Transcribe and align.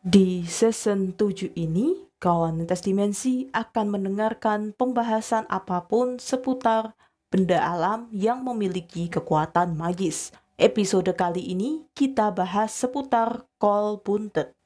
Di 0.00 0.48
season 0.48 1.12
7 1.12 1.52
ini, 1.60 1.92
kawan 2.16 2.64
lintas 2.64 2.80
dimensi 2.80 3.52
akan 3.52 4.00
mendengarkan 4.00 4.72
pembahasan 4.72 5.44
apa 5.52 5.84
pun 5.92 6.16
seputar 6.16 6.96
benda 7.28 7.60
alam 7.60 8.08
yang 8.08 8.40
memiliki 8.40 9.12
kekuatan 9.12 9.76
magis. 9.76 10.32
Episode 10.56 11.12
kali 11.12 11.52
ini 11.52 11.84
kita 11.92 12.32
bahas 12.32 12.72
seputar 12.72 13.44
kol 13.60 14.00
buntet. 14.00 14.56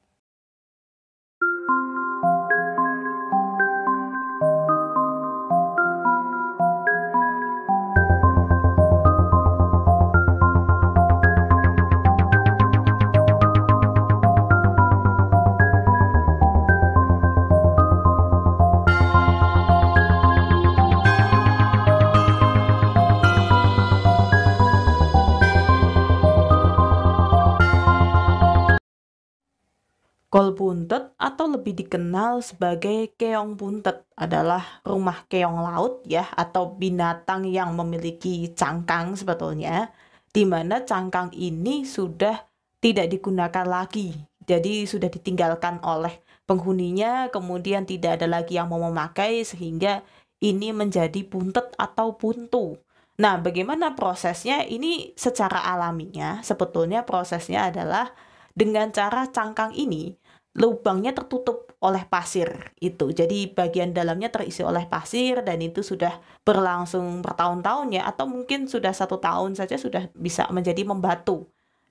Kol 30.35 30.51
buntet 30.51 31.15
atau 31.15 31.47
lebih 31.47 31.71
dikenal 31.79 32.43
sebagai 32.43 33.15
keong 33.15 33.55
buntet 33.55 34.03
adalah 34.19 34.83
rumah 34.83 35.23
keong 35.31 35.63
laut 35.63 36.03
ya 36.03 36.27
atau 36.35 36.75
binatang 36.75 37.47
yang 37.47 37.71
memiliki 37.71 38.51
cangkang 38.51 39.15
sebetulnya 39.15 39.95
di 40.35 40.43
mana 40.43 40.83
cangkang 40.83 41.31
ini 41.31 41.87
sudah 41.87 42.35
tidak 42.83 43.15
digunakan 43.15 43.63
lagi. 43.63 44.11
Jadi 44.43 44.83
sudah 44.83 45.07
ditinggalkan 45.07 45.79
oleh 45.87 46.19
penghuninya 46.43 47.31
kemudian 47.31 47.87
tidak 47.87 48.19
ada 48.19 48.27
lagi 48.27 48.59
yang 48.59 48.67
mau 48.67 48.83
memakai 48.91 49.39
sehingga 49.47 50.03
ini 50.43 50.75
menjadi 50.75 51.23
buntet 51.23 51.71
atau 51.79 52.11
buntu. 52.11 52.75
Nah, 53.23 53.39
bagaimana 53.39 53.95
prosesnya? 53.95 54.67
Ini 54.67 55.15
secara 55.15 55.63
alaminya 55.63 56.43
sebetulnya 56.43 57.07
prosesnya 57.07 57.71
adalah 57.71 58.11
dengan 58.51 58.91
cara 58.91 59.31
cangkang 59.31 59.71
ini 59.71 60.24
lubangnya 60.55 61.11
tertutup 61.11 61.75
oleh 61.83 62.07
pasir 62.07 62.71
itu. 62.79 63.11
Jadi 63.11 63.51
bagian 63.51 63.91
dalamnya 63.91 64.31
terisi 64.31 64.63
oleh 64.63 64.87
pasir 64.87 65.43
dan 65.43 65.59
itu 65.59 65.83
sudah 65.83 66.17
berlangsung 66.47 67.21
bertahun-tahun 67.21 67.87
ya 67.93 68.07
atau 68.07 68.25
mungkin 68.25 68.65
sudah 68.65 68.95
satu 68.95 69.19
tahun 69.19 69.59
saja 69.59 69.75
sudah 69.75 70.09
bisa 70.15 70.47
menjadi 70.49 70.81
membatu. 70.87 71.45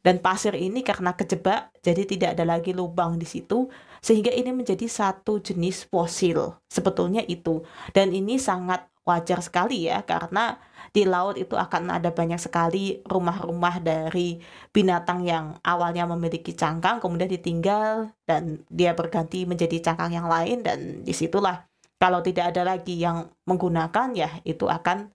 Dan 0.04 0.20
pasir 0.20 0.52
ini 0.52 0.84
karena 0.84 1.16
kejebak 1.16 1.72
jadi 1.80 2.04
tidak 2.04 2.30
ada 2.36 2.44
lagi 2.44 2.76
lubang 2.76 3.16
di 3.16 3.24
situ 3.24 3.72
sehingga 4.04 4.28
ini 4.28 4.52
menjadi 4.52 4.84
satu 4.84 5.40
jenis 5.40 5.88
fosil. 5.88 6.60
Sebetulnya 6.68 7.24
itu. 7.24 7.64
Dan 7.96 8.12
ini 8.12 8.36
sangat 8.36 8.84
wajar 9.04 9.40
sekali 9.44 9.88
ya 9.88 10.00
karena 10.04 10.56
di 10.96 11.04
laut 11.04 11.36
itu 11.36 11.56
akan 11.60 12.00
ada 12.00 12.08
banyak 12.08 12.40
sekali 12.40 13.04
rumah-rumah 13.04 13.84
dari 13.84 14.40
binatang 14.72 15.28
yang 15.28 15.60
awalnya 15.60 16.08
memiliki 16.08 16.56
cangkang 16.56 17.04
kemudian 17.04 17.28
ditinggal 17.28 18.08
dan 18.24 18.64
dia 18.72 18.96
berganti 18.96 19.44
menjadi 19.44 19.92
cangkang 19.92 20.16
yang 20.16 20.24
lain 20.24 20.64
dan 20.64 21.04
di 21.04 21.12
situlah 21.12 21.68
kalau 22.00 22.24
tidak 22.24 22.56
ada 22.56 22.64
lagi 22.64 22.96
yang 22.96 23.28
menggunakan 23.44 24.12
ya 24.16 24.28
itu 24.48 24.68
akan 24.68 25.12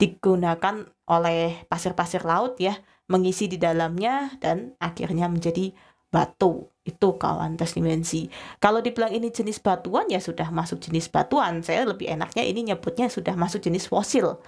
digunakan 0.00 0.86
oleh 1.08 1.66
pasir-pasir 1.68 2.24
laut 2.24 2.56
ya 2.56 2.78
mengisi 3.10 3.50
di 3.50 3.60
dalamnya 3.60 4.32
dan 4.40 4.72
akhirnya 4.80 5.28
menjadi 5.28 5.74
batu. 6.12 6.68
Itu 6.82 7.14
kawan 7.14 7.54
tes 7.54 7.78
dimensi. 7.78 8.26
Kalau 8.58 8.82
dibilang 8.82 9.14
ini 9.14 9.30
jenis 9.30 9.62
batuan 9.62 10.10
ya 10.10 10.18
sudah 10.18 10.50
masuk 10.50 10.82
jenis 10.82 11.06
batuan. 11.08 11.62
Saya 11.62 11.86
lebih 11.86 12.10
enaknya 12.10 12.42
ini 12.42 12.74
nyebutnya 12.74 13.06
sudah 13.06 13.38
masuk 13.38 13.62
jenis 13.62 13.86
fosil. 13.86 14.42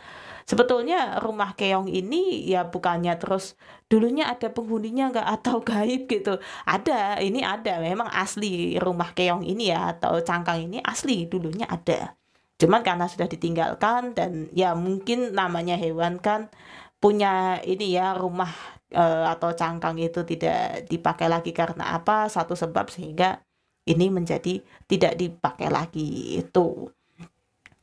Sebetulnya 0.44 1.24
rumah 1.24 1.56
keong 1.56 1.88
ini 1.88 2.44
ya 2.44 2.68
bukannya 2.68 3.16
terus 3.16 3.56
dulunya 3.88 4.28
ada 4.28 4.50
penghuninya 4.52 5.14
nggak? 5.14 5.28
Atau 5.40 5.62
gaib 5.64 6.10
gitu? 6.10 6.42
Ada 6.66 7.22
ini 7.22 7.40
ada. 7.46 7.78
Memang 7.80 8.10
asli 8.10 8.76
rumah 8.82 9.14
keong 9.14 9.46
ini 9.46 9.70
ya 9.72 9.94
atau 9.96 10.20
cangkang 10.20 10.68
ini 10.68 10.82
asli 10.84 11.30
dulunya 11.30 11.64
ada 11.70 12.18
cuman 12.60 12.80
karena 12.86 13.06
sudah 13.10 13.26
ditinggalkan 13.26 14.14
dan 14.14 14.46
ya 14.54 14.78
mungkin 14.78 15.34
namanya 15.34 15.74
hewan 15.74 16.22
kan 16.22 16.50
punya 17.02 17.58
ini 17.66 17.98
ya 17.98 18.14
rumah 18.14 18.50
e, 18.88 19.04
atau 19.28 19.50
cangkang 19.52 19.98
itu 19.98 20.22
tidak 20.22 20.86
dipakai 20.86 21.26
lagi 21.28 21.50
karena 21.50 21.98
apa 21.98 22.30
satu 22.30 22.54
sebab 22.54 22.88
sehingga 22.88 23.42
ini 23.84 24.08
menjadi 24.08 24.62
tidak 24.88 25.18
dipakai 25.20 25.68
lagi 25.68 26.40
itu 26.40 26.88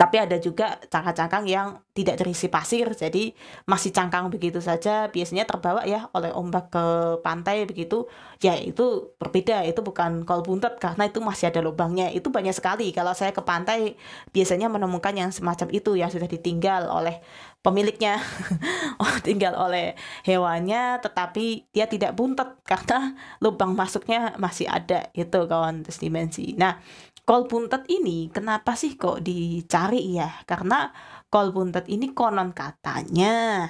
tapi 0.02 0.18
ada 0.18 0.42
juga 0.42 0.82
cangkang-cangkang 0.90 1.46
yang 1.46 1.78
tidak 1.94 2.18
terisi 2.18 2.50
pasir, 2.50 2.90
jadi 2.98 3.38
masih 3.70 3.94
cangkang 3.94 4.34
begitu 4.34 4.58
saja. 4.58 5.14
Biasanya 5.14 5.46
terbawa 5.46 5.86
ya 5.86 6.10
oleh 6.18 6.34
ombak 6.34 6.74
ke 6.74 6.86
pantai 7.22 7.70
begitu. 7.70 8.10
Ya 8.42 8.58
itu 8.58 9.14
berbeda, 9.22 9.62
itu 9.62 9.86
bukan 9.86 10.26
kol 10.26 10.42
buntet 10.42 10.82
karena 10.82 11.06
itu 11.06 11.22
masih 11.22 11.54
ada 11.54 11.62
lubangnya. 11.62 12.10
Itu 12.10 12.34
banyak 12.34 12.58
sekali. 12.58 12.90
Kalau 12.90 13.14
saya 13.14 13.30
ke 13.30 13.46
pantai 13.46 13.94
biasanya 14.34 14.74
menemukan 14.74 15.14
yang 15.14 15.30
semacam 15.30 15.70
itu 15.70 15.94
yang 15.94 16.10
sudah 16.10 16.26
ditinggal 16.26 16.90
oleh 16.90 17.22
pemiliknya, 17.62 18.18
oh, 19.06 19.16
tinggal 19.22 19.54
oleh 19.54 19.94
hewannya, 20.26 20.98
tetapi 21.06 21.70
dia 21.70 21.86
tidak 21.86 22.18
buntet 22.18 22.50
karena 22.66 23.14
lubang 23.38 23.78
masuknya 23.78 24.34
masih 24.42 24.66
ada. 24.66 25.14
Itu 25.14 25.46
kawan 25.46 25.86
dimensi. 25.86 26.58
Nah 26.58 26.82
kol 27.24 27.48
buntet 27.48 27.86
ini 27.88 28.28
kenapa 28.34 28.74
sih 28.74 28.98
kok 28.98 29.22
dicari 29.24 30.18
ya? 30.18 30.30
Karena 30.46 30.92
kol 31.32 31.56
buntet 31.56 31.88
ini 31.88 32.12
konon 32.12 32.52
katanya 32.52 33.68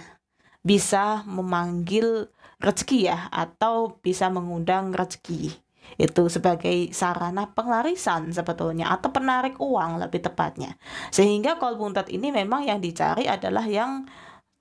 bisa 0.61 1.25
memanggil 1.25 2.29
rezeki 2.61 2.99
ya 3.09 3.27
atau 3.33 3.97
bisa 3.99 4.29
mengundang 4.29 4.93
rezeki. 4.93 5.51
Itu 5.97 6.29
sebagai 6.29 6.93
sarana 6.93 7.51
penglarisan 7.51 8.31
sebetulnya 8.31 8.93
atau 8.93 9.11
penarik 9.11 9.57
uang 9.57 9.99
lebih 9.99 10.23
tepatnya. 10.23 10.77
Sehingga 11.09 11.57
kol 11.57 11.75
buntet 11.75 12.07
ini 12.13 12.29
memang 12.29 12.63
yang 12.63 12.79
dicari 12.79 13.25
adalah 13.25 13.65
yang 13.65 14.05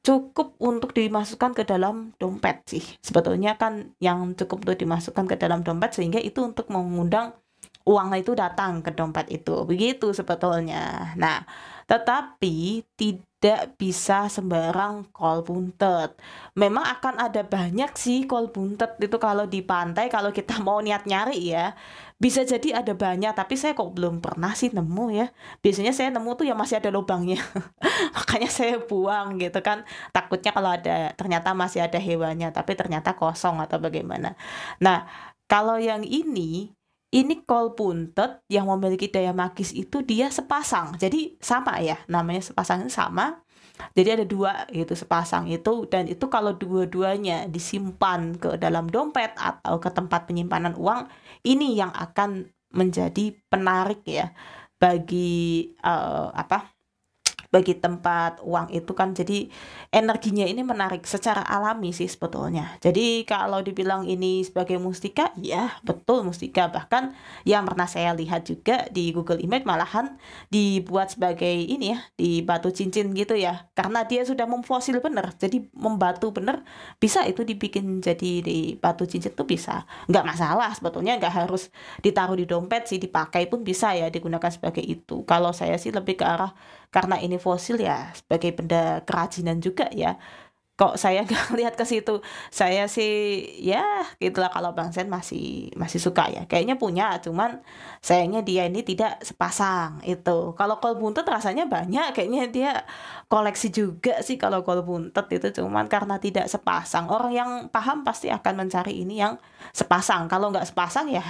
cukup 0.01 0.57
untuk 0.57 0.97
dimasukkan 0.97 1.53
ke 1.53 1.63
dalam 1.69 2.17
dompet 2.17 2.65
sih. 2.65 2.85
Sebetulnya 3.05 3.61
kan 3.61 3.93
yang 4.01 4.33
cukup 4.33 4.65
untuk 4.65 4.81
dimasukkan 4.81 5.29
ke 5.29 5.37
dalam 5.37 5.61
dompet 5.61 5.93
sehingga 5.93 6.19
itu 6.19 6.41
untuk 6.41 6.73
mengundang 6.73 7.37
uang 7.89 8.13
itu 8.17 8.33
datang 8.37 8.85
ke 8.85 8.93
dompet 8.93 9.27
itu. 9.33 9.65
Begitu 9.65 10.13
sebetulnya. 10.13 11.15
Nah, 11.17 11.43
tetapi 11.91 12.87
tidak 12.95 13.75
bisa 13.75 14.31
sembarang 14.31 15.11
kol 15.11 15.43
buntet. 15.43 16.15
Memang 16.55 16.87
akan 16.87 17.19
ada 17.19 17.43
banyak 17.43 17.91
sih 17.99 18.29
kol 18.31 18.53
buntet 18.55 18.95
itu 19.03 19.17
kalau 19.19 19.49
di 19.51 19.65
pantai 19.65 20.07
kalau 20.07 20.31
kita 20.31 20.63
mau 20.63 20.79
niat 20.79 21.09
nyari 21.09 21.51
ya. 21.51 21.75
Bisa 22.21 22.45
jadi 22.45 22.85
ada 22.85 22.93
banyak, 22.93 23.33
tapi 23.33 23.57
saya 23.57 23.73
kok 23.73 23.97
belum 23.97 24.21
pernah 24.21 24.53
sih 24.53 24.71
nemu 24.71 25.07
ya. 25.11 25.27
Biasanya 25.65 25.91
saya 25.97 26.13
nemu 26.13 26.31
tuh 26.37 26.47
ya 26.47 26.55
masih 26.55 26.79
ada 26.79 26.93
lubangnya. 26.93 27.41
Makanya 28.17 28.51
saya 28.53 28.77
buang 28.79 29.41
gitu 29.41 29.59
kan. 29.65 29.83
Takutnya 30.13 30.53
kalau 30.53 30.71
ada 30.71 31.17
ternyata 31.17 31.57
masih 31.57 31.81
ada 31.83 31.97
hewannya, 31.97 32.53
tapi 32.53 32.77
ternyata 32.77 33.17
kosong 33.17 33.57
atau 33.65 33.81
bagaimana. 33.81 34.37
Nah, 34.85 35.09
kalau 35.51 35.81
yang 35.81 36.05
ini 36.07 36.71
ini 37.11 37.43
kol 37.43 37.75
buntet 37.75 38.47
yang 38.47 38.71
memiliki 38.71 39.11
daya 39.11 39.35
magis 39.35 39.75
itu 39.75 40.03
dia 40.07 40.31
sepasang. 40.31 40.95
Jadi 40.95 41.39
sama 41.43 41.83
ya, 41.83 41.99
namanya 42.07 42.43
sepasang 42.43 42.87
sama. 42.87 43.43
Jadi 43.97 44.09
ada 44.13 44.27
dua 44.29 44.69
gitu 44.69 44.93
sepasang 44.93 45.49
itu 45.49 45.89
dan 45.89 46.05
itu 46.05 46.29
kalau 46.29 46.53
dua-duanya 46.53 47.49
disimpan 47.49 48.37
ke 48.37 48.61
dalam 48.61 48.87
dompet 48.93 49.33
atau 49.41 49.81
ke 49.81 49.89
tempat 49.89 50.29
penyimpanan 50.29 50.77
uang, 50.77 51.09
ini 51.49 51.81
yang 51.81 51.89
akan 51.91 52.45
menjadi 52.77 53.35
penarik 53.49 54.05
ya 54.05 54.31
bagi 54.77 55.73
uh, 55.81 56.31
apa? 56.37 56.80
Bagi 57.51 57.75
tempat 57.75 58.39
uang 58.47 58.71
itu 58.71 58.95
kan 58.95 59.11
jadi 59.11 59.51
energinya 59.91 60.47
ini 60.47 60.63
menarik 60.63 61.03
secara 61.03 61.43
alami 61.43 61.91
sih 61.91 62.07
sebetulnya. 62.07 62.79
Jadi 62.79 63.27
kalau 63.27 63.59
dibilang 63.59 64.07
ini 64.07 64.47
sebagai 64.47 64.79
mustika, 64.79 65.35
ya 65.43 65.75
betul 65.83 66.23
mustika. 66.23 66.71
Bahkan 66.71 67.11
yang 67.43 67.67
pernah 67.67 67.91
saya 67.91 68.15
lihat 68.15 68.47
juga 68.47 68.87
di 68.95 69.11
Google 69.11 69.43
Image 69.43 69.67
malahan 69.67 70.15
dibuat 70.47 71.19
sebagai 71.19 71.51
ini 71.51 71.99
ya, 71.99 71.99
di 72.15 72.41
batu 72.47 72.71
cincin 72.71 73.11
gitu 73.19 73.35
ya. 73.35 73.67
Karena 73.75 74.07
dia 74.07 74.23
sudah 74.23 74.47
memfosil 74.47 75.03
bener, 75.03 75.35
jadi 75.35 75.67
membatu 75.75 76.31
bener, 76.31 76.63
bisa 77.03 77.27
itu 77.27 77.43
dibikin 77.43 77.99
jadi 77.99 78.47
di 78.47 78.79
batu 78.79 79.11
cincin 79.11 79.35
tuh 79.35 79.51
bisa. 79.51 79.91
Nggak 80.07 80.25
masalah 80.25 80.71
sebetulnya, 80.71 81.19
nggak 81.19 81.35
harus 81.47 81.75
ditaruh 81.99 82.39
di 82.39 82.47
dompet 82.47 82.87
sih, 82.87 83.03
dipakai 83.03 83.51
pun 83.51 83.67
bisa 83.67 83.91
ya 83.99 84.07
digunakan 84.07 84.55
sebagai 84.55 84.87
itu. 84.87 85.27
Kalau 85.27 85.51
saya 85.51 85.75
sih 85.83 85.91
lebih 85.91 86.15
ke 86.15 86.23
arah 86.23 86.55
karena 86.91 87.17
ini 87.23 87.39
fosil 87.39 87.79
ya 87.79 88.11
sebagai 88.19 88.51
benda 88.55 89.03
kerajinan 89.07 89.63
juga 89.63 89.87
ya. 89.95 90.19
Kok 90.81 90.97
saya 90.97 91.23
nggak 91.29 91.53
lihat 91.61 91.75
ke 91.77 91.85
situ? 91.85 92.25
Saya 92.49 92.89
sih 92.89 93.45
ya 93.61 93.85
gitulah 94.17 94.49
kalau 94.49 94.73
Bang 94.73 94.91
Sen 94.97 95.13
masih 95.13 95.69
masih 95.77 96.01
suka 96.01 96.27
ya. 96.33 96.49
Kayaknya 96.49 96.81
punya 96.81 97.07
cuman 97.21 97.61
sayangnya 98.01 98.41
dia 98.41 98.65
ini 98.65 98.81
tidak 98.81 99.21
sepasang 99.21 100.01
itu. 100.09 100.57
Kalau 100.57 100.81
kol 100.81 100.97
buntet 100.97 101.29
rasanya 101.29 101.69
banyak 101.69 102.17
kayaknya 102.17 102.49
dia 102.49 102.71
koleksi 103.29 103.69
juga 103.71 104.25
sih 104.25 104.41
kalau 104.41 104.65
kol 104.65 104.81
buntet 104.83 105.29
itu 105.31 105.63
cuman 105.63 105.85
karena 105.87 106.17
tidak 106.17 106.49
sepasang. 106.49 107.13
Orang 107.13 107.37
yang 107.37 107.51
paham 107.69 108.03
pasti 108.03 108.33
akan 108.33 108.65
mencari 108.67 109.05
ini 109.05 109.21
yang 109.21 109.37
sepasang. 109.77 110.27
Kalau 110.33 110.49
nggak 110.49 110.65
sepasang 110.65 111.13
ya 111.13 111.23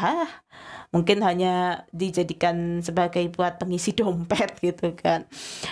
mungkin 0.90 1.22
hanya 1.22 1.86
dijadikan 1.94 2.82
sebagai 2.82 3.22
buat 3.30 3.62
pengisi 3.62 3.94
dompet 3.94 4.58
gitu 4.66 4.94
kan. 4.98 5.26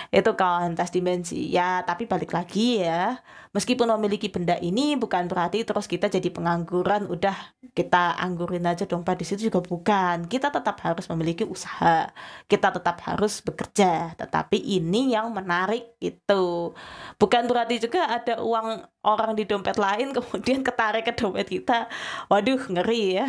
Itu 0.09 0.35
kawan 0.39 0.79
tas 0.79 0.95
dimensi. 0.95 1.51
Ya 1.51 1.83
tapi 1.83 2.07
balik 2.07 2.31
lagi 2.31 2.79
ya. 2.79 3.19
Meskipun 3.49 3.89
memiliki 3.97 4.29
benda 4.29 4.55
ini 4.61 4.93
bukan 4.93 5.25
berarti 5.25 5.65
terus 5.65 5.89
kita 5.89 6.05
jadi 6.05 6.29
pengangguran 6.29 7.09
udah 7.09 7.33
kita 7.73 8.13
anggurin 8.21 8.61
aja 8.69 8.85
dompet 8.85 9.19
di 9.19 9.25
situ 9.27 9.49
juga 9.51 9.59
bukan. 9.59 10.29
Kita 10.29 10.53
tetap 10.53 10.77
harus 10.85 11.09
memiliki 11.11 11.43
usaha. 11.43 12.07
Kita 12.45 12.71
tetap 12.71 13.01
harus 13.09 13.41
bekerja. 13.41 14.13
Tetapi 14.15 14.53
ini 14.55 15.17
yang 15.17 15.33
menarik 15.33 15.97
itu. 15.97 16.71
Bukan 17.17 17.49
berarti 17.49 17.81
juga 17.81 18.07
ada 18.07 18.37
uang 18.39 18.85
orang 19.01 19.33
di 19.33 19.49
dompet 19.49 19.81
lain 19.81 20.13
kemudian 20.17 20.61
ketarik 20.61 21.09
ke 21.09 21.13
dompet 21.17 21.49
kita. 21.49 21.89
Waduh 22.29 22.61
ngeri 22.69 23.17
ya. 23.17 23.27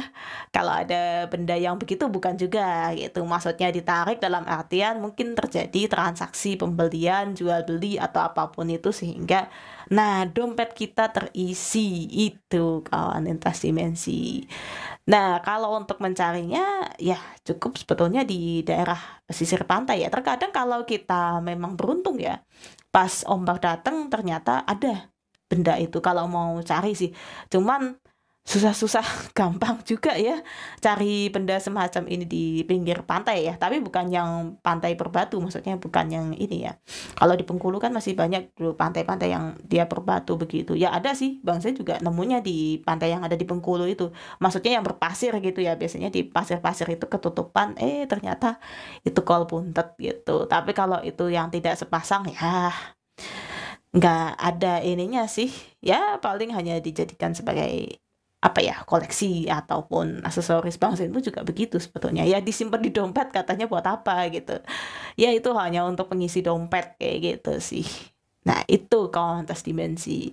Kalau 0.52 0.84
ada 0.84 1.26
benda 1.32 1.56
yang 1.56 1.79
begitu 1.80 2.04
bukan 2.12 2.36
juga 2.36 2.92
gitu. 2.92 3.24
Maksudnya 3.24 3.72
ditarik 3.72 4.20
dalam 4.20 4.44
artian 4.44 5.00
mungkin 5.00 5.32
terjadi 5.32 5.88
transaksi 5.88 6.60
pembelian 6.60 7.32
jual 7.32 7.64
beli 7.64 7.96
atau 7.96 8.20
apa 8.20 8.52
pun 8.52 8.68
itu 8.68 8.92
sehingga 8.92 9.48
nah 9.88 10.28
dompet 10.28 10.76
kita 10.76 11.10
terisi 11.10 12.06
itu 12.12 12.84
kawan 12.84 13.24
lintas 13.24 13.64
dimensi. 13.64 14.44
Nah 15.08 15.40
kalau 15.40 15.80
untuk 15.80 15.98
mencarinya 16.04 16.92
ya 17.00 17.16
cukup 17.42 17.80
sebetulnya 17.80 18.22
di 18.28 18.60
daerah 18.60 19.00
pesisir 19.24 19.64
pantai 19.64 20.04
ya. 20.04 20.12
Terkadang 20.12 20.52
kalau 20.52 20.84
kita 20.84 21.40
memang 21.40 21.74
beruntung 21.80 22.20
ya 22.20 22.44
pas 22.92 23.24
ombak 23.24 23.64
datang 23.64 24.12
ternyata 24.12 24.62
ada 24.68 25.08
benda 25.50 25.74
itu 25.80 25.98
kalau 25.98 26.30
mau 26.30 26.60
cari 26.62 26.94
sih. 26.94 27.10
Cuman 27.50 27.98
susah-susah 28.50 29.06
gampang 29.38 29.78
juga 29.86 30.18
ya 30.18 30.42
cari 30.82 31.30
benda 31.30 31.54
semacam 31.62 32.02
ini 32.10 32.26
di 32.26 32.44
pinggir 32.66 33.06
pantai 33.06 33.46
ya. 33.46 33.54
Tapi 33.54 33.78
bukan 33.78 34.10
yang 34.10 34.58
pantai 34.58 34.98
berbatu 34.98 35.38
maksudnya 35.38 35.78
bukan 35.78 36.10
yang 36.10 36.26
ini 36.34 36.66
ya. 36.66 36.74
Kalau 37.14 37.38
di 37.38 37.46
Bengkulu 37.46 37.78
kan 37.78 37.94
masih 37.94 38.18
banyak 38.18 38.50
dulu 38.58 38.74
pantai-pantai 38.74 39.30
yang 39.30 39.54
dia 39.62 39.86
berbatu 39.86 40.34
begitu. 40.34 40.74
Ya 40.74 40.90
ada 40.90 41.14
sih 41.14 41.38
bang 41.46 41.62
saya 41.62 41.78
juga 41.78 42.02
nemunya 42.02 42.42
di 42.42 42.82
pantai 42.82 43.14
yang 43.14 43.22
ada 43.22 43.38
di 43.38 43.46
Bengkulu 43.46 43.86
itu. 43.86 44.10
Maksudnya 44.42 44.82
yang 44.82 44.84
berpasir 44.84 45.30
gitu 45.38 45.62
ya 45.62 45.78
biasanya 45.78 46.10
di 46.10 46.26
pasir-pasir 46.26 46.90
itu 46.90 47.06
ketutupan 47.06 47.78
eh 47.78 48.10
ternyata 48.10 48.58
itu 49.06 49.22
kol 49.22 49.46
puntet 49.46 49.94
gitu. 50.02 50.50
Tapi 50.50 50.74
kalau 50.74 50.98
itu 51.06 51.30
yang 51.30 51.54
tidak 51.54 51.78
sepasang 51.78 52.26
ya 52.34 52.74
nggak 53.94 54.26
ada 54.38 54.82
ininya 54.82 55.26
sih. 55.30 55.50
Ya 55.78 56.18
paling 56.18 56.50
hanya 56.54 56.78
dijadikan 56.82 57.34
sebagai 57.34 58.02
apa 58.40 58.64
ya 58.64 58.80
koleksi 58.88 59.52
ataupun 59.52 60.24
aksesoris 60.24 60.80
bangsa 60.80 61.04
itu 61.04 61.28
juga 61.28 61.44
begitu 61.44 61.76
sebetulnya. 61.76 62.24
Ya 62.24 62.40
disimpan 62.40 62.80
di 62.80 62.88
dompet 62.88 63.28
katanya 63.36 63.68
buat 63.68 63.84
apa 63.84 64.32
gitu. 64.32 64.56
Ya 65.20 65.28
itu 65.36 65.52
hanya 65.52 65.84
untuk 65.84 66.08
pengisi 66.08 66.40
dompet 66.40 66.96
kayak 66.96 67.18
gitu 67.20 67.52
sih. 67.60 67.84
Nah 68.48 68.64
itu 68.64 69.12
kawan 69.12 69.44
tes 69.44 69.60
dimensi. 69.60 70.32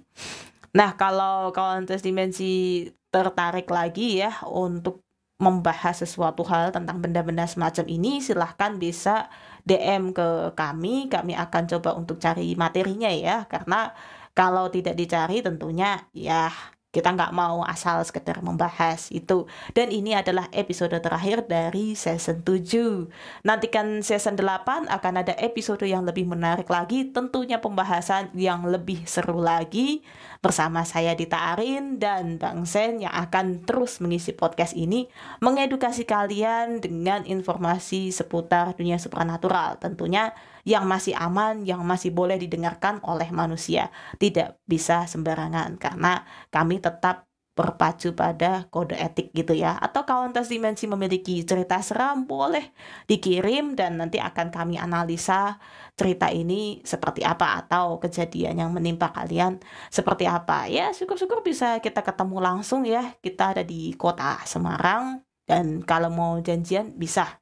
Nah 0.71 0.95
kalau 0.95 1.51
kawan 1.51 1.83
tes 1.83 1.99
dimensi 1.99 2.87
tertarik 3.11 3.67
lagi 3.67 4.23
ya 4.23 4.39
untuk 4.47 5.03
membahas 5.37 6.01
sesuatu 6.01 6.41
hal 6.49 6.73
tentang 6.73 6.97
benda-benda 6.97 7.45
semacam 7.45 7.85
ini 7.85 8.23
silahkan 8.23 8.79
bisa 8.79 9.27
DM 9.67 10.15
ke 10.15 10.55
kami. 10.55 11.11
Kami 11.11 11.35
akan 11.35 11.63
coba 11.75 11.91
untuk 11.99 12.23
cari 12.23 12.55
materinya 12.55 13.11
ya. 13.11 13.43
Karena 13.51 13.91
kalau 14.31 14.71
tidak 14.71 14.95
dicari 14.95 15.43
tentunya 15.43 16.07
ya 16.15 16.49
kita 16.87 17.13
nggak 17.13 17.35
mau 17.35 17.67
asal 17.67 17.99
sekedar 18.07 18.39
membahas 18.39 19.11
itu. 19.11 19.45
Dan 19.75 19.91
ini 19.91 20.15
adalah 20.15 20.47
episode 20.55 20.95
terakhir 20.97 21.45
dari 21.45 21.93
season 21.93 22.41
7. 22.41 23.43
Nantikan 23.43 23.99
season 24.01 24.39
8 24.39 24.87
akan 24.87 25.13
ada 25.19 25.35
episode 25.37 25.83
yang 25.83 26.07
lebih 26.07 26.23
menarik 26.23 26.71
lagi, 26.71 27.11
tentunya 27.11 27.59
pembahasan 27.59 28.31
yang 28.33 28.63
lebih 28.65 29.03
seru 29.03 29.43
lagi 29.43 30.01
bersama 30.39 30.87
saya 30.87 31.11
Dita 31.17 31.53
Arin 31.53 31.99
dan 31.99 32.39
Bang 32.39 32.63
Sen 32.63 33.03
yang 33.03 33.13
akan 33.13 33.67
terus 33.67 33.99
mengisi 33.99 34.31
podcast 34.31 34.71
ini 34.77 35.11
mengedukasi 35.43 36.07
kalian 36.07 36.79
dengan 36.79 37.27
informasi 37.27 38.15
seputar 38.15 38.73
dunia 38.79 38.95
supranatural. 38.95 39.75
Tentunya 39.81 40.31
yang 40.67 40.83
masih 40.83 41.15
aman, 41.15 41.63
yang 41.63 41.79
masih 41.87 42.11
boleh 42.11 42.35
didengarkan 42.35 42.99
oleh 43.07 43.31
manusia. 43.31 43.87
Tidak 44.19 44.67
bisa 44.67 45.07
sembarangan 45.07 45.79
karena 45.79 46.27
kami 46.51 46.83
tetap 46.83 47.23
berpacu 47.57 48.13
pada 48.13 48.69
kode 48.69 48.93
etik 48.93 49.33
gitu 49.33 49.55
ya. 49.55 49.79
Atau 49.79 50.03
kawan 50.05 50.35
tes 50.35 50.51
dimensi 50.51 50.85
memiliki 50.85 51.41
cerita 51.41 51.79
seram 51.81 52.27
boleh 52.27 52.69
dikirim 53.09 53.73
dan 53.73 53.97
nanti 53.97 54.21
akan 54.21 54.53
kami 54.53 54.75
analisa 54.77 55.57
cerita 55.97 56.29
ini 56.29 56.83
seperti 56.85 57.25
apa 57.25 57.63
atau 57.65 57.97
kejadian 57.97 58.61
yang 58.61 58.69
menimpa 58.75 59.09
kalian 59.15 59.57
seperti 59.89 60.29
apa. 60.29 60.69
Ya 60.69 60.93
syukur-syukur 60.93 61.41
bisa 61.41 61.79
kita 61.79 62.05
ketemu 62.05 62.37
langsung 62.43 62.85
ya. 62.85 63.17
Kita 63.23 63.57
ada 63.57 63.63
di 63.65 63.95
kota 63.97 64.37
Semarang 64.45 65.25
dan 65.49 65.81
kalau 65.81 66.13
mau 66.13 66.37
janjian 66.43 66.93
bisa 66.93 67.39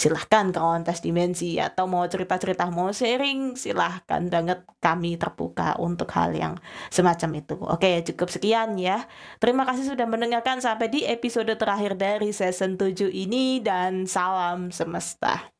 silahkan 0.00 0.48
kawan 0.48 0.80
tes 0.80 1.04
dimensi 1.04 1.60
atau 1.60 1.84
mau 1.84 2.08
cerita-cerita 2.08 2.72
mau 2.72 2.88
sharing 2.88 3.52
silahkan 3.52 4.32
banget 4.32 4.64
kami 4.80 5.20
terbuka 5.20 5.76
untuk 5.76 6.08
hal 6.16 6.32
yang 6.32 6.56
semacam 6.88 7.44
itu. 7.44 7.60
Oke 7.60 8.00
cukup 8.08 8.32
sekian 8.32 8.80
ya. 8.80 9.04
Terima 9.36 9.68
kasih 9.68 9.92
sudah 9.92 10.08
mendengarkan 10.08 10.64
sampai 10.64 10.88
di 10.88 11.04
episode 11.04 11.52
terakhir 11.60 12.00
dari 12.00 12.32
season 12.32 12.80
7 12.80 13.12
ini 13.12 13.60
dan 13.60 14.08
salam 14.08 14.72
semesta 14.72 15.59